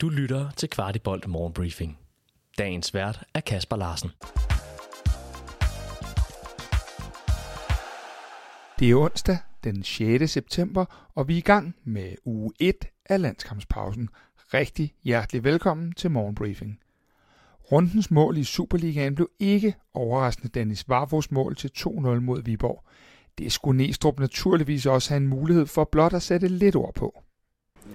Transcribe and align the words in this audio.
Du 0.00 0.08
lytter 0.08 0.50
til 0.50 0.70
Kvartibolt 0.70 1.28
Morgenbriefing. 1.28 1.98
Dagens 2.58 2.94
vært 2.94 3.24
er 3.34 3.40
Kasper 3.40 3.76
Larsen. 3.76 4.10
Det 8.78 8.90
er 8.90 8.94
onsdag 8.94 9.38
den 9.64 9.82
6. 9.82 10.30
september, 10.30 11.08
og 11.14 11.28
vi 11.28 11.34
er 11.34 11.38
i 11.38 11.40
gang 11.40 11.76
med 11.84 12.14
uge 12.24 12.52
1 12.60 12.74
af 13.04 13.20
landskampspausen. 13.20 14.08
Rigtig 14.54 14.94
hjertelig 15.04 15.44
velkommen 15.44 15.92
til 15.92 16.10
Morgenbriefing. 16.10 16.80
Rundens 17.72 18.10
mål 18.10 18.36
i 18.36 18.44
Superligaen 18.44 19.14
blev 19.14 19.30
ikke 19.38 19.74
overraskende 19.94 20.48
Dennis 20.48 20.88
Varvos 20.88 21.30
mål 21.30 21.56
til 21.56 21.70
2-0 21.78 21.88
mod 22.20 22.42
Viborg. 22.42 22.84
Det 23.38 23.52
skulle 23.52 23.76
Næstrup 23.76 24.20
naturligvis 24.20 24.86
også 24.86 25.10
have 25.10 25.20
en 25.20 25.28
mulighed 25.28 25.66
for 25.66 25.88
blot 25.92 26.14
at 26.14 26.22
sætte 26.22 26.48
lidt 26.48 26.76
ord 26.76 26.94
på. 26.94 27.22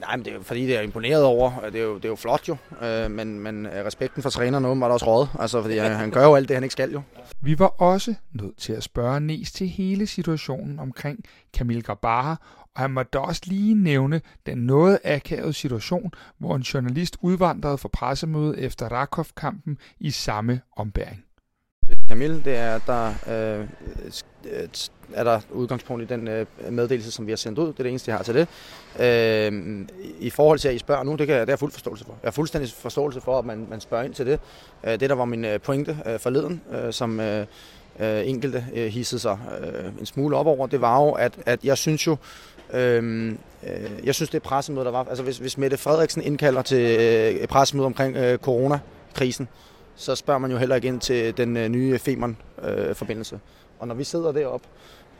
Nej, 0.07 0.15
men 0.17 0.25
det 0.25 0.31
er 0.31 0.35
jo 0.35 0.41
fordi, 0.41 0.67
det 0.67 0.77
er 0.77 0.81
imponeret 0.81 1.23
over. 1.23 1.51
Det 1.59 1.75
er 1.75 1.83
jo, 1.83 1.95
det 1.95 2.05
er 2.05 2.09
jo 2.09 2.15
flot 2.15 2.49
jo. 2.49 2.57
Øh, 2.81 3.11
men, 3.11 3.39
men 3.39 3.65
øh, 3.65 3.85
respekten 3.85 4.23
for 4.23 4.29
træneren 4.29 4.81
var 4.81 4.87
der 4.87 4.93
også 4.93 5.05
råd. 5.05 5.27
Altså, 5.39 5.61
fordi 5.61 5.77
han, 5.77 5.91
han 5.91 6.11
gør 6.11 6.23
jo 6.23 6.35
alt 6.35 6.47
det, 6.47 6.55
han 6.55 6.63
ikke 6.63 6.71
skal 6.73 6.91
jo. 6.91 7.01
Vi 7.41 7.59
var 7.59 7.67
også 7.67 8.15
nødt 8.31 8.57
til 8.57 8.73
at 8.73 8.83
spørge 8.83 9.19
Nes 9.19 9.51
til 9.51 9.67
hele 9.67 10.07
situationen 10.07 10.79
omkring 10.79 11.19
Kamil 11.53 11.83
Grabara, 11.83 12.35
og 12.75 12.81
han 12.81 12.91
måtte 12.91 13.19
også 13.19 13.41
lige 13.45 13.75
nævne 13.75 14.21
den 14.45 14.57
noget 14.57 14.99
akavede 15.03 15.53
situation, 15.53 16.11
hvor 16.37 16.55
en 16.55 16.61
journalist 16.61 17.17
udvandrede 17.21 17.77
fra 17.77 17.89
pressemøde 17.93 18.59
efter 18.59 18.87
Rakov-kampen 18.87 19.77
i 19.99 20.11
samme 20.11 20.61
ombæring. 20.77 21.23
Camille, 22.09 22.41
det 22.45 22.57
er, 22.57 22.79
der 22.87 23.13
øh, 23.27 23.59
øh, 24.51 24.67
er 25.13 25.23
der 25.23 25.39
udgangspunkt 25.51 26.03
i 26.03 26.05
den 26.05 26.27
øh, 26.27 26.45
meddelelse, 26.69 27.11
som 27.11 27.25
vi 27.25 27.31
har 27.31 27.37
sendt 27.37 27.59
ud. 27.59 27.67
Det 27.67 27.79
er 27.79 27.83
det 27.83 27.89
eneste, 27.89 28.11
jeg 28.11 28.17
har 28.17 28.23
til 28.23 28.35
det. 28.35 28.47
Øh, 28.99 29.85
I 30.19 30.29
forhold 30.29 30.59
til, 30.59 30.67
at 30.67 30.75
I 30.75 30.77
spørger 30.77 31.03
nu, 31.03 31.15
det, 31.15 31.27
kan, 31.27 31.35
det 31.35 31.41
er 31.41 31.51
jeg 31.51 31.59
fuld 31.59 31.71
forståelse 31.71 32.05
for. 32.05 32.13
Jeg 32.23 32.27
har 32.27 32.31
fuldstændig 32.31 32.71
forståelse 32.71 33.21
for, 33.21 33.39
at 33.39 33.45
man, 33.45 33.67
man 33.69 33.81
spørger 33.81 34.03
ind 34.03 34.13
til 34.13 34.25
det. 34.25 34.39
Øh, 34.83 34.99
det, 34.99 35.09
der 35.09 35.15
var 35.15 35.25
min 35.25 35.45
øh, 35.45 35.59
pointe 35.59 35.97
øh, 36.05 36.19
forleden, 36.19 36.61
øh, 36.71 36.93
som 36.93 37.19
øh, 37.19 37.45
øh 37.99 38.27
enkelte 38.29 38.65
øh, 38.73 38.87
hissede 38.87 39.21
sig 39.21 39.37
øh, 39.61 39.91
en 39.99 40.05
smule 40.05 40.37
op 40.37 40.47
over, 40.47 40.67
det 40.67 40.81
var 40.81 41.03
jo, 41.03 41.11
at, 41.11 41.33
at 41.45 41.59
jeg 41.63 41.77
synes 41.77 42.07
jo, 42.07 42.17
øh, 42.73 43.35
jeg 44.03 44.15
synes, 44.15 44.29
det 44.29 44.35
er 44.35 44.43
pressemøde, 44.43 44.85
der 44.85 44.91
var... 44.91 45.03
Altså, 45.03 45.23
hvis, 45.23 45.37
hvis 45.37 45.57
Mette 45.57 45.77
Frederiksen 45.77 46.21
indkalder 46.21 46.61
til 46.61 46.99
øh, 46.99 47.47
pressemøde 47.47 47.85
omkring 47.85 48.15
øh, 48.15 48.37
coronakrisen, 48.37 49.47
så 49.95 50.15
spørger 50.15 50.37
man 50.37 50.51
jo 50.51 50.57
heller 50.57 50.75
ikke 50.75 50.87
ind 50.87 50.99
til 50.99 51.37
den 51.37 51.57
øh, 51.57 51.69
nye 51.69 51.99
Femern-forbindelse. 51.99 53.35
Øh, 53.35 53.41
og 53.79 53.87
når 53.87 53.95
vi 53.95 54.03
sidder 54.03 54.31
deroppe 54.31 54.67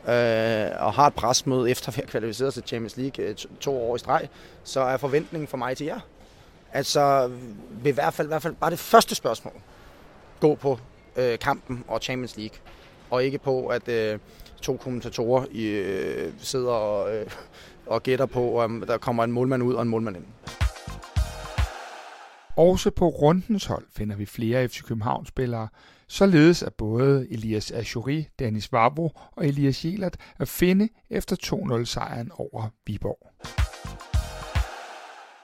øh, 0.08 0.86
og 0.86 0.92
har 0.92 1.06
et 1.06 1.14
presmøde 1.14 1.70
efter 1.70 1.92
vi 1.92 2.00
har 2.00 2.06
kvalificeret 2.06 2.54
til 2.54 2.62
Champions 2.66 2.96
League 2.96 3.24
øh, 3.24 3.34
to 3.60 3.82
år 3.82 3.96
i 3.96 3.98
streg, 3.98 4.28
så 4.64 4.80
er 4.80 4.96
forventningen 4.96 5.48
for 5.48 5.56
mig 5.56 5.76
til 5.76 5.86
jer, 5.86 6.00
at 6.72 6.86
så 6.86 7.30
vil 7.82 7.90
i 7.90 7.94
hvert 7.94 8.14
fald, 8.14 8.28
i 8.28 8.30
hvert 8.30 8.42
fald 8.42 8.54
bare 8.54 8.70
det 8.70 8.78
første 8.78 9.14
spørgsmål 9.14 9.52
gå 10.40 10.54
på 10.54 10.78
øh, 11.16 11.38
kampen 11.38 11.84
og 11.88 12.00
Champions 12.00 12.36
League, 12.36 12.56
og 13.10 13.24
ikke 13.24 13.38
på, 13.38 13.66
at 13.66 13.88
øh, 13.88 14.18
to 14.62 14.76
kommentatorer 14.76 15.44
i, 15.50 15.66
øh, 15.66 16.32
sidder 16.38 16.72
og, 16.72 17.16
øh, 17.16 17.26
og 17.86 18.02
gætter 18.02 18.26
på, 18.26 18.60
om 18.60 18.84
der 18.86 18.98
kommer 18.98 19.24
en 19.24 19.32
målmand 19.32 19.62
ud 19.62 19.74
og 19.74 19.82
en 19.82 19.88
målmand 19.88 20.16
ind. 20.16 20.24
Også 22.56 22.90
på 22.90 23.08
rundens 23.08 23.64
hold 23.64 23.86
finder 23.90 24.16
vi 24.16 24.26
flere 24.26 24.68
FC 24.68 24.82
København-spillere, 24.82 25.68
således 26.08 26.62
at 26.62 26.74
både 26.74 27.26
Elias 27.30 27.70
Ashuri, 27.70 28.28
Dennis 28.38 28.72
Vavro 28.72 29.12
og 29.32 29.46
Elias 29.46 29.84
Jelert 29.84 30.16
at 30.38 30.48
finde 30.48 30.88
efter 31.10 31.36
2-0-sejren 31.44 32.30
over 32.34 32.68
Viborg. 32.86 33.30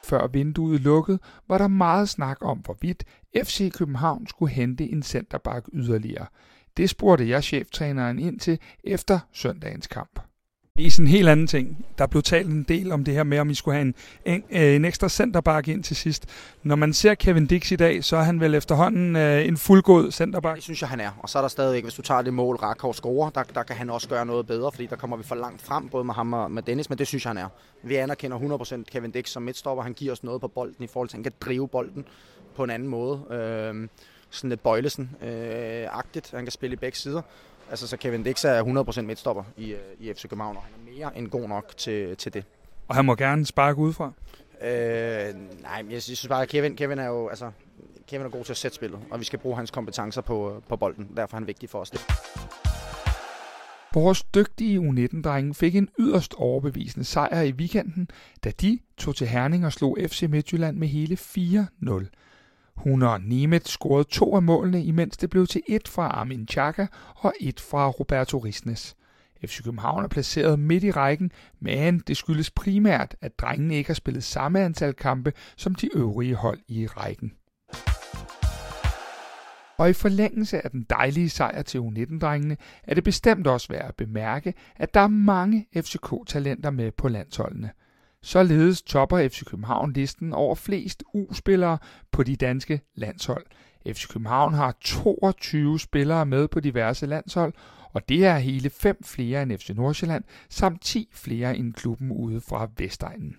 Før 0.05 0.27
vinduet 0.27 0.81
lukkede, 0.81 1.19
var 1.49 1.59
der 1.59 1.69
meget 1.69 2.09
snak 2.09 2.37
om, 2.41 2.59
hvorvidt 2.59 3.05
FC 3.45 3.73
København 3.73 4.27
skulle 4.27 4.53
hente 4.53 4.89
en 4.89 5.03
centerback 5.03 5.69
yderligere. 5.73 6.27
Det 6.77 6.91
spurgte 6.91 7.29
jeg 7.29 7.45
cheftræneren 7.45 8.19
ind 8.19 8.41
til 8.41 8.59
efter 8.85 9.19
søndagens 9.33 9.87
kamp 9.87 10.30
i 10.79 10.91
sådan 10.91 11.07
en 11.07 11.11
helt 11.11 11.29
anden 11.29 11.47
ting. 11.47 11.87
Der 11.99 12.07
blev 12.07 12.23
talt 12.23 12.49
en 12.49 12.63
del 12.63 12.93
om 12.93 13.05
det 13.05 13.15
her 13.15 13.23
med, 13.23 13.39
om 13.39 13.51
I 13.51 13.55
skulle 13.55 13.75
have 13.75 13.83
en, 13.83 13.95
en, 14.25 14.43
øh, 14.51 14.75
en 14.75 14.85
ekstra 14.85 15.09
centerback 15.09 15.69
ind 15.69 15.83
til 15.83 15.97
sidst. 15.97 16.27
Når 16.63 16.77
man 16.77 16.93
ser 16.93 17.15
Kevin 17.15 17.47
Dix 17.47 17.71
i 17.71 17.77
dag, 17.77 18.05
så 18.05 18.17
er 18.17 18.23
han 18.23 18.41
vel 18.41 18.55
efterhånden 18.55 19.17
øh, 19.17 19.47
en 19.47 19.57
fuldgod 19.57 20.11
centerback. 20.11 20.57
Det 20.57 20.65
synes 20.65 20.81
jeg, 20.81 20.89
han 20.89 21.01
er. 21.01 21.11
Og 21.19 21.29
så 21.29 21.39
er 21.39 21.43
der 21.43 21.49
stadigvæk, 21.49 21.83
hvis 21.83 21.95
du 21.95 22.03
tager 22.03 22.23
det 22.23 22.35
mål, 22.35 22.57
Rakov 22.57 22.95
scorer, 22.95 23.31
der, 23.31 23.43
der 23.43 23.63
kan 23.63 23.77
han 23.77 23.91
også 23.91 24.09
gøre 24.09 24.27
noget 24.27 24.47
bedre, 24.47 24.73
fordi 24.73 24.87
der 24.87 24.97
kommer 24.97 25.17
vi 25.17 25.23
for 25.23 25.35
langt 25.35 25.63
frem, 25.63 25.89
både 25.89 26.05
med 26.05 26.15
ham 26.15 26.33
og 26.33 26.51
med 26.51 26.63
Dennis, 26.63 26.89
men 26.89 26.99
det 26.99 27.07
synes 27.07 27.25
jeg, 27.25 27.31
han 27.31 27.39
er. 27.39 27.49
Vi 27.83 27.95
anerkender 27.95 28.39
100% 28.39 28.85
Kevin 28.93 29.11
Dix 29.11 29.29
som 29.29 29.43
midtstopper. 29.43 29.83
Han 29.83 29.93
giver 29.93 30.13
os 30.13 30.23
noget 30.23 30.41
på 30.41 30.49
bolden 30.49 30.85
i 30.85 30.87
forhold 30.87 31.09
til, 31.09 31.17
at 31.17 31.19
han 31.19 31.23
kan 31.25 31.33
drive 31.41 31.69
bolden 31.69 32.05
på 32.57 32.65
en 32.65 32.71
anden 32.71 32.89
måde. 32.89 33.21
Øh, 33.31 33.89
sådan 34.31 34.51
lidt 34.51 34.63
Bøjlesen-agtigt. 34.63 36.37
han 36.37 36.45
kan 36.45 36.51
spille 36.51 36.75
i 36.75 36.77
begge 36.77 36.99
sider. 36.99 37.23
Altså, 37.71 37.87
så 37.87 37.97
Kevin 37.97 38.23
Dix 38.23 38.45
er 38.45 38.85
100% 38.99 39.01
midtstopper 39.01 39.43
i, 39.57 39.73
øh, 39.73 39.79
i 39.99 40.13
FC 40.13 40.23
København, 40.23 40.57
og 40.57 40.63
han 40.63 40.73
er 40.73 40.93
mere 40.93 41.19
end 41.19 41.29
god 41.29 41.49
nok 41.49 41.73
til, 41.77 42.17
til 42.17 42.35
det. 42.35 42.45
Og 42.89 42.95
han 42.95 43.05
må 43.05 43.15
gerne 43.15 43.47
sparke 43.47 43.79
udefra? 43.79 44.13
Øh, 44.63 45.35
nej, 45.63 45.85
jeg 45.91 46.03
synes 46.03 46.29
bare, 46.29 46.43
at 46.43 46.49
Kevin, 46.49 46.77
Kevin 46.77 46.99
er 46.99 47.07
jo 47.07 47.29
altså, 47.29 47.51
Kevin 48.09 48.27
er 48.27 48.31
god 48.31 48.45
til 48.45 48.53
at 48.53 48.57
sætte 48.57 48.75
spillet, 48.75 49.01
og 49.11 49.21
vi 49.21 49.25
skal 49.25 49.39
bruge 49.39 49.57
hans 49.57 49.71
kompetencer 49.71 50.21
på, 50.21 50.63
på 50.69 50.77
bolden. 50.77 51.09
Derfor 51.17 51.37
er 51.37 51.41
han 51.41 51.47
vigtig 51.47 51.71
for 51.71 51.79
os. 51.79 51.93
Vores 53.95 54.23
dygtige 54.23 54.79
U19-drenge 54.79 55.55
fik 55.55 55.77
en 55.77 55.89
yderst 55.99 56.35
overbevisende 56.35 57.05
sejr 57.05 57.41
i 57.41 57.53
weekenden, 57.53 58.09
da 58.45 58.51
de 58.51 58.79
tog 58.97 59.17
til 59.17 59.27
Herning 59.27 59.67
og 59.67 59.73
slog 59.73 59.99
FC 60.07 60.23
Midtjylland 60.29 60.77
med 60.77 60.89
hele 60.89 61.19
4-0. 61.21 62.30
Hun 62.81 63.03
og 63.03 63.21
Nemeth 63.21 63.67
scorede 63.67 64.09
to 64.09 64.37
af 64.37 64.43
målene, 64.43 64.85
imens 64.85 65.17
det 65.17 65.31
blev 65.31 65.47
til 65.47 65.63
et 65.69 65.89
fra 65.89 66.09
Armin 66.09 66.49
Chaka 66.49 66.87
og 67.17 67.35
et 67.41 67.61
fra 67.61 67.89
Roberto 67.89 68.39
Risnes. 68.39 68.97
FC 69.47 69.65
København 69.65 70.05
er 70.05 70.09
placeret 70.09 70.59
midt 70.59 70.85
i 70.85 70.91
rækken, 70.91 71.33
men 71.61 71.99
det 71.99 72.17
skyldes 72.17 72.51
primært, 72.51 73.17
at 73.21 73.39
drengene 73.39 73.75
ikke 73.75 73.89
har 73.89 73.95
spillet 73.95 74.25
samme 74.25 74.61
antal 74.61 74.95
kampe 74.95 75.33
som 75.57 75.75
de 75.75 75.89
øvrige 75.95 76.35
hold 76.35 76.59
i 76.69 76.87
rækken. 76.87 77.33
Og 79.79 79.91
i 79.91 79.93
forlængelse 79.93 80.65
af 80.65 80.71
den 80.71 80.87
dejlige 80.91 81.29
sejr 81.29 81.63
til 81.63 81.79
U19-drengene, 81.79 82.57
er 82.83 82.95
det 82.95 83.05
bestemt 83.05 83.47
også 83.47 83.69
værd 83.71 83.89
at 83.89 83.95
bemærke, 83.95 84.55
at 84.77 84.95
der 84.95 85.01
er 85.01 85.09
mange 85.09 85.67
FCK-talenter 85.77 86.71
med 86.71 86.91
på 86.93 87.09
landsholdene. 87.09 87.71
Således 88.23 88.83
topper 88.83 89.29
FC 89.29 89.45
København 89.45 89.93
listen 89.93 90.33
over 90.33 90.55
flest 90.55 91.05
U-spillere 91.15 91.79
på 92.11 92.23
de 92.23 92.37
danske 92.37 92.81
landshold. 92.95 93.47
FC 93.87 94.09
København 94.09 94.55
har 94.55 94.77
22 94.81 95.81
spillere 95.81 96.27
med 96.27 96.49
på 96.49 96.61
diverse 96.61 97.07
landshold, 97.07 97.53
og 97.93 98.09
det 98.09 98.27
er 98.27 98.39
hele 98.39 98.71
fem 98.71 98.97
flere 99.05 99.43
end 99.43 99.59
FC 99.59 99.71
Nordsjælland, 99.71 100.25
samt 100.49 100.83
10 100.83 101.09
flere 101.13 101.57
end 101.57 101.75
klubben 101.75 102.13
ude 102.13 102.41
fra 102.41 102.69
Vestegnen. 102.77 103.37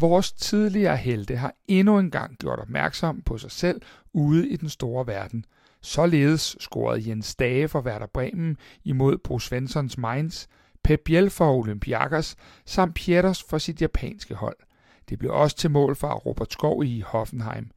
Vores 0.00 0.32
tidligere 0.32 0.96
helte 0.96 1.36
har 1.36 1.54
endnu 1.68 1.98
en 1.98 2.10
gang 2.10 2.36
gjort 2.38 2.58
opmærksom 2.58 3.22
på 3.22 3.38
sig 3.38 3.50
selv 3.50 3.82
ude 4.12 4.48
i 4.48 4.56
den 4.56 4.68
store 4.68 5.06
verden. 5.06 5.44
Således 5.82 6.56
scorede 6.60 7.08
Jens 7.08 7.36
Dage 7.36 7.68
for 7.68 7.80
Werder 7.80 8.06
Bremen 8.06 8.56
imod 8.84 9.18
Bruce 9.18 9.48
Svenssons 9.48 9.98
Mainz, 9.98 10.46
Pep 10.88 11.00
Biel 11.04 11.30
for 11.30 11.52
Olympiakos 11.52 12.36
samt 12.64 12.94
Pieters 12.94 13.42
for 13.42 13.58
sit 13.58 13.82
japanske 13.82 14.34
hold. 14.34 14.56
Det 15.08 15.18
blev 15.18 15.32
også 15.32 15.56
til 15.56 15.70
mål 15.70 15.96
for 15.96 16.14
Robert 16.14 16.52
Skov 16.52 16.84
i 16.84 17.00
Hoffenheim. 17.00 17.70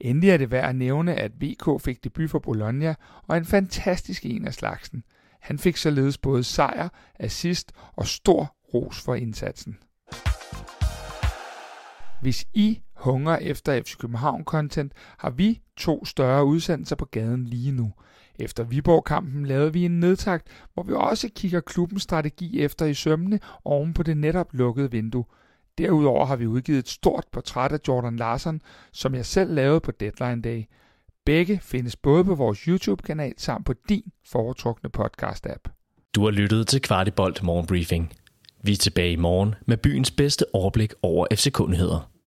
Endelig 0.00 0.30
er 0.30 0.36
det 0.36 0.50
værd 0.50 0.68
at 0.68 0.76
nævne, 0.76 1.14
at 1.14 1.32
VK 1.40 1.82
fik 1.82 2.04
debut 2.04 2.30
for 2.30 2.38
Bologna 2.38 2.94
og 3.28 3.36
en 3.36 3.44
fantastisk 3.44 4.26
en 4.26 4.46
af 4.46 4.54
slagsen. 4.54 5.04
Han 5.40 5.58
fik 5.58 5.76
således 5.76 6.18
både 6.18 6.44
sejr, 6.44 6.88
assist 7.18 7.72
og 7.96 8.06
stor 8.06 8.56
ros 8.74 9.00
for 9.00 9.14
indsatsen. 9.14 9.78
Hvis 12.22 12.44
I 12.54 12.80
hungrer 12.96 13.36
efter 13.36 13.82
FC 13.82 13.96
København-content, 13.96 14.92
har 15.18 15.30
vi 15.30 15.60
to 15.76 16.04
større 16.04 16.44
udsendelser 16.44 16.96
på 16.96 17.04
gaden 17.04 17.44
lige 17.44 17.72
nu– 17.72 17.92
efter 18.38 18.64
Viborg-kampen 18.64 19.46
lavede 19.46 19.72
vi 19.72 19.84
en 19.84 20.00
nedtakt, 20.00 20.46
hvor 20.74 20.82
vi 20.82 20.92
også 20.92 21.28
kigger 21.36 21.60
klubbens 21.60 22.02
strategi 22.02 22.60
efter 22.60 22.86
i 22.86 22.94
sømmene 22.94 23.40
oven 23.64 23.94
på 23.94 24.02
det 24.02 24.16
netop 24.16 24.48
lukkede 24.52 24.90
vindue. 24.90 25.24
Derudover 25.78 26.24
har 26.24 26.36
vi 26.36 26.46
udgivet 26.46 26.78
et 26.78 26.88
stort 26.88 27.24
portræt 27.32 27.72
af 27.72 27.78
Jordan 27.88 28.16
Larsen, 28.16 28.60
som 28.92 29.14
jeg 29.14 29.26
selv 29.26 29.54
lavede 29.54 29.80
på 29.80 29.90
Deadline 29.90 30.42
Day. 30.42 30.64
Begge 31.26 31.60
findes 31.62 31.96
både 31.96 32.24
på 32.24 32.34
vores 32.34 32.58
YouTube-kanal 32.58 33.34
samt 33.36 33.66
på 33.66 33.74
din 33.88 34.12
foretrukne 34.26 34.90
podcast-app. 34.98 35.70
Du 36.14 36.24
har 36.24 36.30
lyttet 36.30 36.68
til 36.68 36.80
Kvartibolt 36.80 37.42
Morgenbriefing. 37.42 38.12
Vi 38.62 38.72
er 38.72 38.76
tilbage 38.76 39.12
i 39.12 39.16
morgen 39.16 39.54
med 39.66 39.76
byens 39.76 40.10
bedste 40.10 40.44
overblik 40.52 40.92
over 41.02 41.26
FC-kundigheder. 41.34 42.13